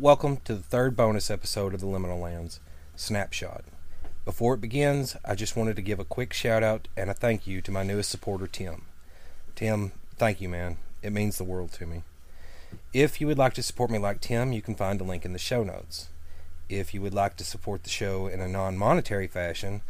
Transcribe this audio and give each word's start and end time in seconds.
Welcome 0.00 0.36
to 0.44 0.54
the 0.54 0.62
third 0.62 0.94
bonus 0.94 1.28
episode 1.28 1.74
of 1.74 1.80
the 1.80 1.88
Liminal 1.88 2.20
Lands 2.20 2.60
Snapshot. 2.94 3.64
Before 4.24 4.54
it 4.54 4.60
begins, 4.60 5.16
I 5.24 5.34
just 5.34 5.56
wanted 5.56 5.74
to 5.74 5.82
give 5.82 5.98
a 5.98 6.04
quick 6.04 6.32
shout 6.32 6.62
out 6.62 6.86
and 6.96 7.10
a 7.10 7.14
thank 7.14 7.48
you 7.48 7.60
to 7.60 7.72
my 7.72 7.82
newest 7.82 8.08
supporter, 8.08 8.46
Tim. 8.46 8.82
Tim, 9.56 9.90
thank 10.14 10.40
you, 10.40 10.48
man. 10.48 10.76
It 11.02 11.12
means 11.12 11.36
the 11.36 11.42
world 11.42 11.72
to 11.72 11.86
me. 11.86 12.04
If 12.92 13.20
you 13.20 13.26
would 13.26 13.38
like 13.38 13.54
to 13.54 13.62
support 13.64 13.90
me 13.90 13.98
like 13.98 14.20
Tim, 14.20 14.52
you 14.52 14.62
can 14.62 14.76
find 14.76 15.00
a 15.00 15.04
link 15.04 15.24
in 15.24 15.32
the 15.32 15.38
show 15.38 15.64
notes. 15.64 16.10
If 16.68 16.94
you 16.94 17.02
would 17.02 17.12
like 17.12 17.36
to 17.38 17.44
support 17.44 17.82
the 17.82 17.90
show 17.90 18.28
in 18.28 18.40
a 18.40 18.46
non 18.46 18.78
monetary 18.78 19.26
fashion, 19.26 19.82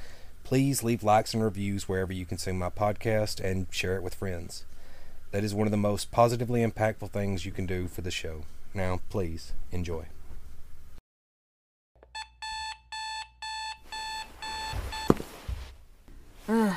please 0.43 0.83
leave 0.83 1.03
likes 1.03 1.35
and 1.35 1.45
reviews 1.45 1.87
wherever 1.87 2.15
you 2.15 2.25
consume 2.25 2.59
my 2.59 2.71
podcast 2.71 3.45
and 3.45 3.67
share 3.71 3.97
it 3.97 4.03
with 4.03 4.15
friends. 4.15 4.65
That 5.33 5.45
is 5.45 5.55
one 5.55 5.67
of 5.67 5.71
the 5.71 5.77
most 5.77 6.11
positively 6.11 6.67
impactful 6.67 7.11
things 7.11 7.45
you 7.45 7.53
can 7.53 7.67
do 7.67 7.89
for 7.89 8.01
the 8.01 8.11
show. 8.11 8.45
Now, 8.79 9.01
please 9.09 9.55
enjoy. 9.73 10.07
Ugh. 16.49 16.77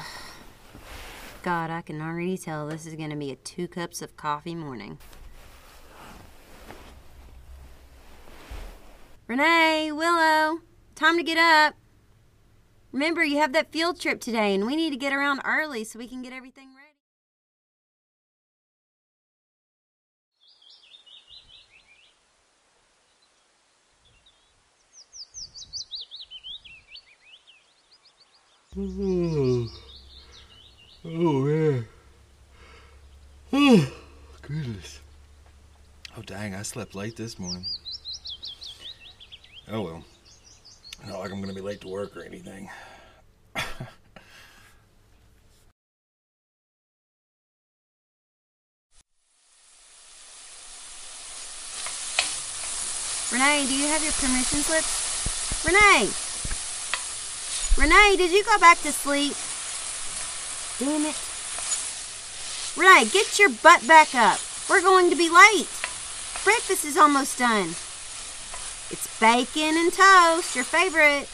God, 1.44 1.70
I 1.70 1.82
can 1.82 2.02
already 2.02 2.40
tell 2.40 2.68
this 2.68 2.88
is 2.88 2.96
going 2.96 3.12
to 3.12 3.16
be 3.16 3.30
a 3.30 3.36
two 3.36 3.68
cups 3.68 4.02
of 4.02 4.18
coffee 4.18 4.56
morning. 4.56 4.98
Renee, 9.28 9.92
Willow, 9.92 10.62
time 10.96 11.18
to 11.18 11.24
get 11.24 11.38
up. 11.38 11.76
Remember, 12.92 13.24
you 13.24 13.38
have 13.38 13.54
that 13.54 13.72
field 13.72 14.00
trip 14.00 14.20
today, 14.20 14.56
and 14.56 14.66
we 14.66 14.76
need 14.76 14.90
to 14.90 14.98
get 14.98 15.14
around 15.14 15.42
early 15.46 15.84
so 15.84 16.00
we 16.00 16.08
can 16.08 16.24
get 16.24 16.34
everything 16.34 16.70
ready. 16.70 16.81
Oh, 28.78 29.68
oh 31.04 31.42
man. 31.42 31.86
Oh, 33.52 33.94
goodness. 34.42 35.02
Oh, 36.16 36.22
dang, 36.22 36.56
I 36.56 36.62
slept 36.62 36.96
late 36.96 37.18
this 37.18 37.38
morning. 37.38 37.66
Oh, 39.70 39.82
well. 39.82 40.06
Not 41.06 41.20
like 41.20 41.32
I'm 41.34 41.42
going 41.42 41.50
to 41.50 41.56
be 41.56 41.60
late 41.60 41.82
to 41.82 41.90
work 41.90 42.16
or 42.16 42.24
anything. 42.24 42.70
Renee, 53.34 53.66
do 53.68 53.76
you 53.76 53.88
have 53.88 54.02
your 54.02 54.14
permission 54.14 54.60
slips? 54.60 55.66
Renee! 55.66 56.31
Renee, 57.78 58.16
did 58.18 58.32
you 58.32 58.44
go 58.44 58.58
back 58.60 58.80
to 58.82 58.92
sleep? 58.92 59.34
Damn 60.80 61.06
it. 61.06 61.16
Renee, 62.78 63.10
get 63.12 63.40
your 63.40 63.50
butt 63.50 63.88
back 63.88 64.14
up. 64.14 64.40
We're 64.70 64.82
going 64.82 65.10
to 65.10 65.16
be 65.16 65.30
late. 65.30 65.70
Breakfast 66.44 66.86
is 66.86 66.98
almost 66.98 67.40
done. 67.40 67.70
It's 68.90 69.20
bacon 69.20 69.78
and 69.78 69.92
toast, 69.92 70.56
your 70.56 70.66
favorite. 70.66 71.30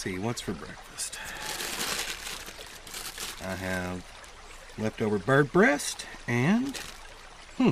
see, 0.00 0.18
what's 0.18 0.40
for 0.40 0.52
breakfast? 0.52 1.18
I 3.42 3.54
have 3.54 4.04
leftover 4.78 5.18
bird 5.18 5.52
breast 5.52 6.06
and, 6.26 6.76
hmm, 7.56 7.70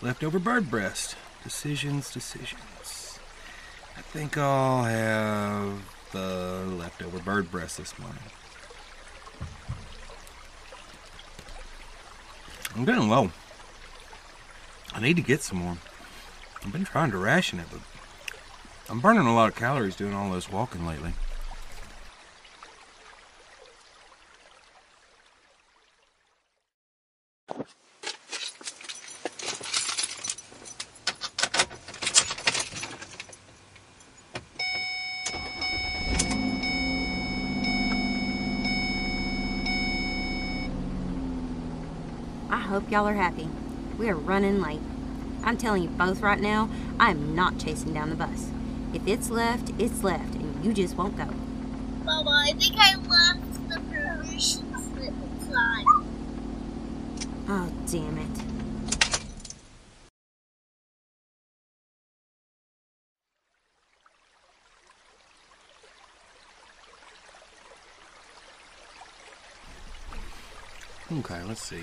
leftover 0.00 0.38
bird 0.38 0.70
breast. 0.70 1.16
Decisions, 1.42 2.12
decisions. 2.12 3.18
I 3.96 4.00
think 4.00 4.38
I'll 4.38 4.84
have 4.84 5.82
the 6.12 6.64
leftover 6.66 7.18
bird 7.18 7.50
breast 7.50 7.78
this 7.78 7.98
morning. 7.98 8.22
I'm 12.74 12.84
getting 12.84 13.08
low. 13.08 13.30
I 14.92 15.00
need 15.00 15.16
to 15.16 15.22
get 15.22 15.42
some 15.42 15.58
more. 15.58 15.76
I've 16.64 16.72
been 16.72 16.84
trying 16.84 17.10
to 17.10 17.18
ration 17.18 17.58
it, 17.58 17.66
but 17.70 17.80
I'm 18.88 19.00
burning 19.00 19.26
a 19.26 19.34
lot 19.34 19.48
of 19.48 19.56
calories 19.56 19.96
doing 19.96 20.14
all 20.14 20.30
this 20.30 20.50
walking 20.50 20.86
lately. 20.86 21.12
Hope 42.64 42.90
y'all 42.90 43.06
are 43.06 43.14
happy. 43.14 43.48
We 43.98 44.08
are 44.08 44.16
running 44.16 44.60
late. 44.60 44.80
I'm 45.44 45.58
telling 45.58 45.82
you 45.82 45.90
both 45.90 46.20
right 46.22 46.40
now, 46.40 46.70
I 46.98 47.10
am 47.10 47.34
not 47.34 47.58
chasing 47.58 47.92
down 47.92 48.08
the 48.08 48.16
bus. 48.16 48.50
If 48.94 49.06
it's 49.06 49.28
left, 49.28 49.70
it's 49.78 50.02
left, 50.02 50.34
and 50.34 50.64
you 50.64 50.72
just 50.72 50.96
won't 50.96 51.16
go. 51.16 51.28
Mama, 52.04 52.46
I 52.48 52.52
think 52.52 52.76
I 52.78 52.94
left 52.96 53.68
the 53.68 53.80
permission 53.90 54.64
slip 54.78 55.12
inside. 55.12 55.84
Oh, 57.48 57.70
damn 57.90 58.18
it. 58.18 58.28
Okay, 71.18 71.42
let's 71.44 71.62
see. 71.62 71.82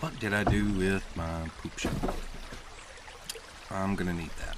What 0.00 0.18
did 0.18 0.32
I 0.32 0.44
do 0.44 0.64
with 0.72 1.04
my 1.14 1.50
poop 1.60 1.78
shovel? 1.78 2.14
I'm 3.70 3.94
gonna 3.94 4.14
need 4.14 4.30
that. 4.38 4.53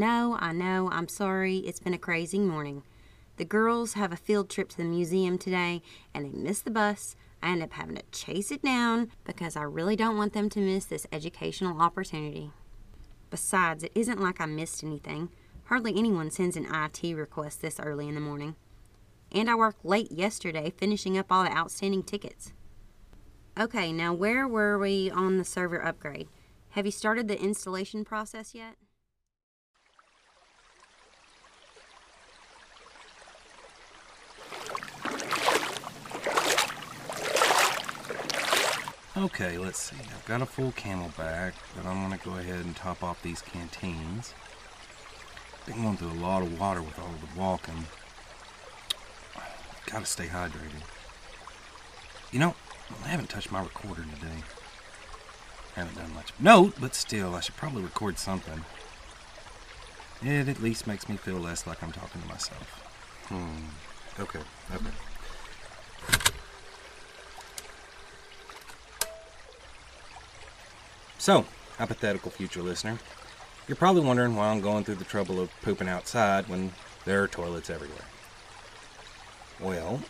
Know, 0.00 0.38
I 0.40 0.52
know, 0.52 0.88
I'm 0.90 1.08
sorry. 1.08 1.58
It's 1.58 1.78
been 1.78 1.94
a 1.94 1.98
crazy 1.98 2.40
morning. 2.40 2.82
The 3.36 3.44
girls 3.44 3.92
have 3.92 4.12
a 4.12 4.16
field 4.16 4.48
trip 4.48 4.70
to 4.70 4.76
the 4.78 4.84
museum 4.84 5.38
today 5.38 5.82
and 6.12 6.24
they 6.24 6.30
missed 6.30 6.64
the 6.64 6.70
bus. 6.70 7.14
I 7.42 7.52
end 7.52 7.62
up 7.62 7.72
having 7.72 7.96
to 7.96 8.02
chase 8.10 8.50
it 8.50 8.62
down 8.62 9.10
because 9.24 9.56
I 9.56 9.62
really 9.62 9.96
don't 9.96 10.16
want 10.16 10.32
them 10.32 10.48
to 10.50 10.60
miss 10.60 10.86
this 10.86 11.06
educational 11.12 11.80
opportunity. 11.80 12.50
Besides, 13.30 13.84
it 13.84 13.92
isn't 13.94 14.20
like 14.20 14.40
I 14.40 14.46
missed 14.46 14.82
anything. 14.82 15.28
Hardly 15.64 15.94
anyone 15.96 16.30
sends 16.30 16.56
an 16.56 16.66
IT 16.74 17.14
request 17.14 17.62
this 17.62 17.78
early 17.78 18.08
in 18.08 18.14
the 18.14 18.20
morning. 18.20 18.56
And 19.30 19.48
I 19.48 19.54
worked 19.54 19.84
late 19.84 20.10
yesterday 20.10 20.72
finishing 20.76 21.16
up 21.16 21.26
all 21.30 21.44
the 21.44 21.56
outstanding 21.56 22.02
tickets. 22.02 22.52
Okay, 23.58 23.92
now 23.92 24.14
where 24.14 24.48
were 24.48 24.78
we 24.78 25.10
on 25.10 25.36
the 25.36 25.44
server 25.44 25.84
upgrade? 25.84 26.28
Have 26.70 26.86
you 26.86 26.92
started 26.92 27.28
the 27.28 27.40
installation 27.40 28.04
process 28.04 28.54
yet? 28.54 28.76
Okay, 39.20 39.58
let's 39.58 39.78
see. 39.78 39.96
I've 40.00 40.24
got 40.24 40.40
a 40.40 40.46
full 40.46 40.72
camelback, 40.72 41.52
but 41.76 41.84
I'm 41.84 42.00
gonna 42.00 42.16
go 42.24 42.38
ahead 42.38 42.64
and 42.64 42.74
top 42.74 43.04
off 43.04 43.20
these 43.20 43.42
canteens. 43.42 44.32
Been 45.66 45.82
going 45.82 45.98
through 45.98 46.12
a 46.12 46.24
lot 46.24 46.42
of 46.42 46.58
water 46.58 46.80
with 46.80 46.98
all 46.98 47.12
the 47.20 47.38
walking. 47.38 47.84
Gotta 49.84 50.06
stay 50.06 50.26
hydrated. 50.28 50.84
You 52.32 52.38
know, 52.38 52.54
I 53.04 53.08
haven't 53.08 53.28
touched 53.28 53.52
my 53.52 53.60
recorder 53.60 54.04
today. 54.04 54.42
Haven't 55.74 55.98
done 55.98 56.14
much 56.14 56.32
note, 56.38 56.76
but 56.80 56.94
still, 56.94 57.34
I 57.34 57.40
should 57.40 57.56
probably 57.56 57.82
record 57.82 58.18
something. 58.18 58.64
It 60.22 60.48
at 60.48 60.62
least 60.62 60.86
makes 60.86 61.10
me 61.10 61.18
feel 61.18 61.36
less 61.36 61.66
like 61.66 61.82
I'm 61.82 61.92
talking 61.92 62.22
to 62.22 62.28
myself. 62.28 62.66
Hmm. 63.28 63.66
Okay, 64.18 64.40
okay. 64.74 66.39
So, 71.20 71.44
hypothetical 71.76 72.30
future 72.30 72.62
listener, 72.62 72.98
you're 73.68 73.76
probably 73.76 74.00
wondering 74.00 74.36
why 74.36 74.48
I'm 74.48 74.62
going 74.62 74.84
through 74.84 74.94
the 74.94 75.04
trouble 75.04 75.38
of 75.38 75.50
pooping 75.60 75.86
outside 75.86 76.48
when 76.48 76.72
there 77.04 77.22
are 77.22 77.28
toilets 77.28 77.68
everywhere. 77.68 78.06
Well, 79.60 80.00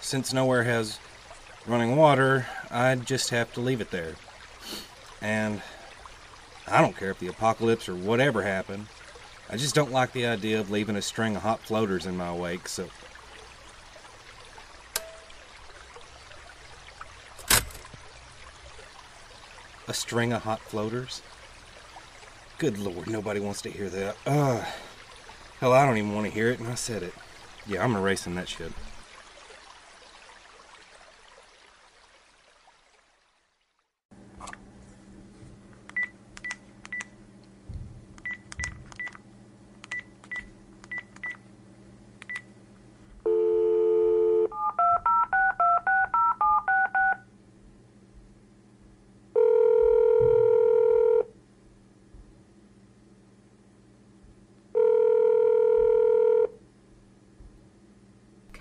since 0.00 0.32
nowhere 0.32 0.62
has 0.62 0.98
running 1.66 1.94
water, 1.94 2.46
I'd 2.70 3.04
just 3.04 3.28
have 3.28 3.52
to 3.52 3.60
leave 3.60 3.82
it 3.82 3.90
there. 3.90 4.14
And 5.20 5.60
I 6.66 6.80
don't 6.80 6.96
care 6.96 7.10
if 7.10 7.18
the 7.18 7.28
apocalypse 7.28 7.86
or 7.86 7.94
whatever 7.94 8.40
happened. 8.40 8.86
I 9.50 9.58
just 9.58 9.74
don't 9.74 9.92
like 9.92 10.12
the 10.12 10.24
idea 10.24 10.58
of 10.58 10.70
leaving 10.70 10.96
a 10.96 11.02
string 11.02 11.36
of 11.36 11.42
hot 11.42 11.60
floaters 11.60 12.06
in 12.06 12.16
my 12.16 12.32
wake, 12.32 12.66
so. 12.66 12.88
A 19.88 19.94
string 19.94 20.32
of 20.32 20.42
hot 20.42 20.60
floaters? 20.60 21.22
Good 22.58 22.78
lord, 22.78 23.08
nobody 23.08 23.38
wants 23.38 23.62
to 23.62 23.70
hear 23.70 23.88
that. 23.88 24.16
Ugh. 24.26 24.64
Hell, 25.60 25.72
I 25.72 25.86
don't 25.86 25.96
even 25.96 26.14
want 26.14 26.26
to 26.26 26.32
hear 26.32 26.50
it, 26.50 26.58
and 26.58 26.68
I 26.68 26.74
said 26.74 27.02
it. 27.02 27.14
Yeah, 27.66 27.84
I'm 27.84 27.94
erasing 27.94 28.34
that 28.34 28.48
shit. 28.48 28.72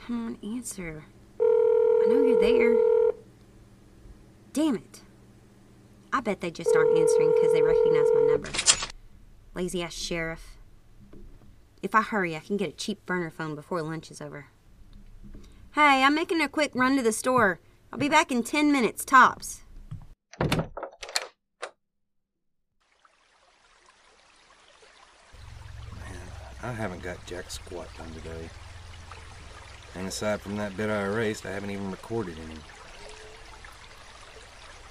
Come 0.06 0.28
on, 0.28 0.38
answer. 0.56 1.04
I 1.42 2.06
know 2.08 2.24
you're 2.24 2.40
there. 2.40 2.78
Damn 4.54 4.76
it. 4.76 5.02
I 6.14 6.22
bet 6.22 6.42
they 6.42 6.52
just 6.52 6.76
aren't 6.76 6.96
answering 6.96 7.34
because 7.34 7.52
they 7.52 7.64
recognize 7.64 8.06
my 8.14 8.22
number. 8.30 8.52
Lazy 9.56 9.82
ass 9.82 9.96
sheriff. 9.96 10.58
If 11.82 11.96
I 11.96 12.04
hurry, 12.04 12.36
I 12.36 12.40
can 12.40 12.56
get 12.56 12.70
a 12.70 12.74
cheap 12.74 13.04
burner 13.08 13.32
phone 13.32 13.56
before 13.56 13.82
lunch 13.82 14.12
is 14.12 14.22
over. 14.22 14.46
Hey, 15.74 16.04
I'm 16.04 16.14
making 16.14 16.40
a 16.40 16.50
quick 16.50 16.76
run 16.76 16.96
to 16.98 17.02
the 17.02 17.12
store. 17.12 17.60
I'll 17.92 17.98
be 17.98 18.08
back 18.08 18.32
in 18.32 18.44
10 18.44 18.72
minutes, 18.72 19.06
tops. 19.06 19.64
Man, 20.40 20.70
I 26.62 26.72
haven't 26.72 27.02
got 27.02 27.26
jack 27.26 27.50
squat 27.50 27.88
done 27.98 28.14
today. 28.14 28.52
And 29.96 30.08
aside 30.08 30.42
from 30.42 30.58
that 30.58 30.76
bit 30.76 30.90
I 30.90 31.06
erased, 31.06 31.46
I 31.46 31.52
haven't 31.52 31.72
even 31.72 31.90
recorded 31.90 32.38
any. 32.38 32.60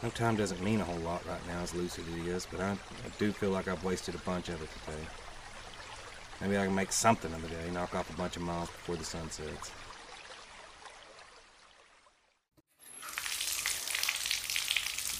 No 0.03 0.11
time 0.11 0.37
doesn't 0.37 0.63
mean 0.63 0.81
a 0.81 0.85
whole 0.85 0.99
lot 0.99 1.27
right 1.27 1.47
now, 1.47 1.63
as 1.63 1.75
lucid 1.75 2.05
as 2.09 2.27
it 2.27 2.27
is, 2.27 2.47
but 2.51 2.61
I, 2.61 2.73
I 2.73 2.77
do 3.19 3.33
feel 3.33 3.51
like 3.51 3.69
I've 3.69 3.85
wasted 3.85 4.15
a 4.15 4.19
bunch 4.19 4.49
of 4.49 4.63
it 4.63 4.69
today. 4.85 5.07
Maybe 6.41 6.59
I 6.59 6.67
can 6.67 6.75
make 6.75 6.93
something 6.93 7.33
of 7.33 7.43
the 7.43 7.49
day, 7.49 7.71
knock 7.73 7.95
off 7.95 8.11
a 8.11 8.17
bunch 8.17 8.37
of 8.37 8.43
miles 8.43 8.69
before 8.69 8.97
the 8.97 9.05
sun 9.05 9.31
sets. 9.31 9.71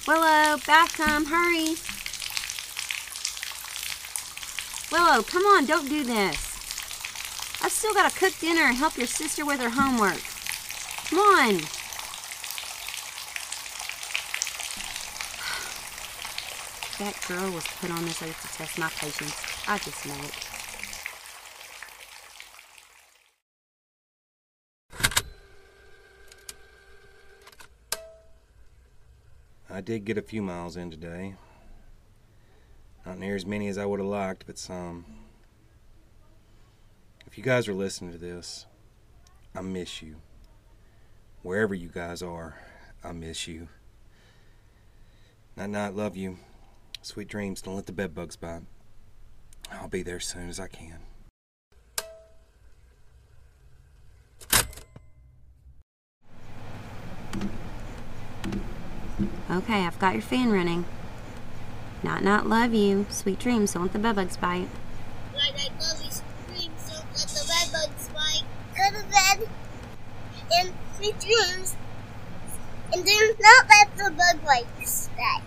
Willow, 0.07 0.59
back 0.67 0.93
come, 0.93 1.25
hurry. 1.25 1.77
Willow, 4.93 5.23
come 5.23 5.45
on, 5.45 5.65
don't 5.65 5.89
do 5.89 6.05
this. 6.05 6.44
I've 7.65 7.73
still 7.73 7.95
got 7.95 8.11
to 8.11 8.19
cook 8.19 8.39
dinner 8.41 8.61
and 8.61 8.77
help 8.77 8.99
your 8.99 9.07
sister 9.07 9.47
with 9.47 9.59
her 9.59 9.71
homework. 9.71 10.21
Come 11.09 11.19
on. 11.19 11.55
That 16.99 17.19
girl 17.27 17.51
was 17.55 17.65
put 17.81 17.91
on 17.91 18.05
this 18.05 18.21
earth 18.21 18.39
to 18.43 18.49
test 18.59 18.79
my 18.79 18.91
patience. 18.91 19.35
I 19.67 19.79
just 19.79 20.05
know 20.05 20.13
it. 20.13 20.35
I 29.71 29.81
did 29.81 30.05
get 30.05 30.19
a 30.19 30.23
few 30.23 30.43
miles 30.43 30.77
in 30.77 30.91
today. 30.91 31.37
Not 33.07 33.19
near 33.19 33.35
as 33.35 33.47
many 33.47 33.69
as 33.69 33.79
I 33.79 33.87
would 33.87 34.01
have 34.01 34.09
liked, 34.09 34.45
but 34.47 34.59
some. 34.59 35.24
If 37.35 37.39
you 37.39 37.43
guys 37.43 37.67
are 37.67 37.75
listening 37.75 38.13
to 38.13 38.19
this, 38.19 38.65
I 39.57 39.61
miss 39.61 40.01
you. 40.01 40.19
Wherever 41.43 41.75
you 41.75 41.89
guys 41.89 42.23
are, 42.23 42.55
I 43.03 43.11
miss 43.11 43.49
you. 43.49 43.67
Night 45.57 45.71
night, 45.71 45.97
love 45.97 46.17
you. 46.17 46.39
Sweet 47.03 47.27
dreams, 47.27 47.61
don't 47.61 47.75
let 47.75 47.87
the 47.87 47.93
bed 47.93 48.15
bugs 48.15 48.37
bite. 48.37 48.63
I'll 49.73 49.89
be 49.89 50.05
there 50.05 50.19
as 50.19 50.27
soon 50.27 50.49
as 50.49 50.61
I 50.61 50.69
can. 50.69 50.99
Okay, 59.51 59.85
I've 59.85 59.99
got 59.99 60.13
your 60.13 60.23
fan 60.23 60.53
running. 60.53 60.85
Not 62.05 62.23
not 62.23 62.47
love 62.47 62.73
you. 62.73 63.07
Sweet 63.11 63.41
dreams, 63.41 63.73
don't 63.73 63.83
let 63.83 63.93
the 63.93 63.99
bedbugs 63.99 64.37
bite. 64.37 64.69
Like 65.35 65.55
I 65.59 65.69
love 65.81 66.01
you, 66.01 66.11
dreams, 66.47 66.91
don't 66.91 67.05
let 67.15 67.29
the 67.29 67.45
bed 67.49 67.73
bugs 67.73 68.09
bite. 68.09 68.43
Go 68.77 68.99
to 68.99 69.05
bed 69.07 69.49
and 70.53 70.73
sweet 70.97 71.19
dreams. 71.21 71.77
And 72.93 73.05
do 73.05 73.35
not 73.41 73.67
let 73.69 73.97
the 73.97 74.11
bug 74.11 74.45
bites 74.45 75.09
bite. 75.17 75.43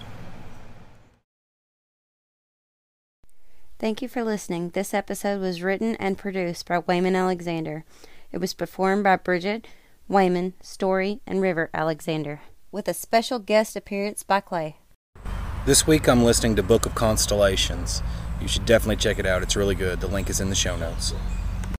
Thank 3.80 4.02
you 4.02 4.08
for 4.08 4.24
listening. 4.24 4.70
This 4.70 4.94
episode 4.94 5.40
was 5.40 5.62
written 5.62 5.96
and 5.98 6.18
produced 6.18 6.68
by 6.68 6.80
Wayman 6.80 7.16
Alexander. 7.16 7.86
It 8.32 8.40
was 8.40 8.54
performed 8.54 9.04
by 9.04 9.18
Bridget, 9.18 9.68
Wayman, 10.08 10.54
Story, 10.62 11.22
and 11.28 11.42
River 11.42 11.70
Alexander, 11.74 12.42
with 12.72 12.88
a 12.88 12.94
special 12.94 13.38
guest 13.40 13.76
appearance 13.76 14.24
by 14.24 14.40
Clay. 14.40 14.78
This 15.66 15.86
week 15.86 16.10
I'm 16.10 16.24
listening 16.24 16.56
to 16.56 16.64
Book 16.64 16.86
of 16.86 16.96
Constellations. 16.96 18.02
You 18.42 18.48
should 18.48 18.66
definitely 18.66 18.96
check 18.96 19.20
it 19.20 19.26
out. 19.26 19.44
It's 19.44 19.56
really 19.56 19.76
good. 19.76 20.00
The 20.00 20.08
link 20.08 20.30
is 20.30 20.40
in 20.40 20.50
the 20.50 20.56
show 20.56 20.76
notes. 20.76 21.14